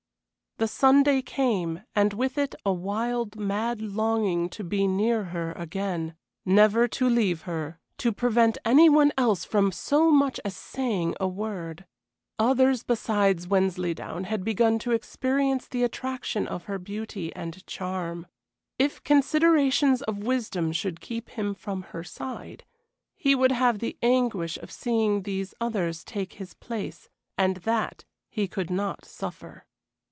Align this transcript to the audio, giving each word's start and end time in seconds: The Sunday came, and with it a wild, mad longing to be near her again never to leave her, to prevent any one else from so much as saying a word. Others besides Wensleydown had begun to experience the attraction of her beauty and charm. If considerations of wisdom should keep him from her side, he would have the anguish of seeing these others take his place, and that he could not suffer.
The 0.57 0.67
Sunday 0.67 1.23
came, 1.23 1.81
and 1.95 2.13
with 2.13 2.37
it 2.37 2.53
a 2.63 2.71
wild, 2.71 3.35
mad 3.35 3.81
longing 3.81 4.47
to 4.49 4.63
be 4.63 4.85
near 4.87 5.23
her 5.33 5.53
again 5.53 6.13
never 6.45 6.87
to 6.89 7.09
leave 7.09 7.43
her, 7.43 7.79
to 7.97 8.11
prevent 8.11 8.59
any 8.63 8.87
one 8.87 9.11
else 9.17 9.43
from 9.43 9.71
so 9.71 10.11
much 10.11 10.39
as 10.45 10.55
saying 10.55 11.15
a 11.19 11.27
word. 11.27 11.85
Others 12.37 12.83
besides 12.83 13.47
Wensleydown 13.47 14.25
had 14.25 14.43
begun 14.43 14.77
to 14.79 14.91
experience 14.91 15.67
the 15.67 15.81
attraction 15.83 16.47
of 16.47 16.65
her 16.65 16.77
beauty 16.77 17.35
and 17.35 17.65
charm. 17.65 18.27
If 18.77 19.03
considerations 19.03 20.03
of 20.03 20.19
wisdom 20.19 20.73
should 20.73 21.01
keep 21.01 21.29
him 21.29 21.55
from 21.55 21.81
her 21.89 22.03
side, 22.03 22.65
he 23.15 23.33
would 23.33 23.51
have 23.53 23.79
the 23.79 23.97
anguish 24.03 24.57
of 24.59 24.69
seeing 24.69 25.23
these 25.23 25.55
others 25.59 26.03
take 26.03 26.33
his 26.33 26.53
place, 26.53 27.09
and 27.35 27.57
that 27.65 28.05
he 28.29 28.47
could 28.47 28.69
not 28.69 29.05
suffer. 29.05 29.65